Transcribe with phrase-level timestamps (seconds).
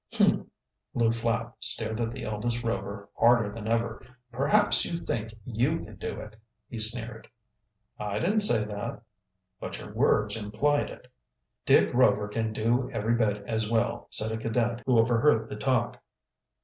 [0.13, 0.47] "Humph!"
[0.95, 4.03] Lew Flapp stared at the eldest Rover harder than ever.
[4.31, 6.35] "Perhaps you think you can do it,"
[6.67, 7.29] he sneered.
[7.99, 9.03] "I didn't say that."
[9.59, 11.07] "But your words implied it."
[11.67, 16.01] "Dick Rover can do every bit as well," said a cadet who overheard the talk.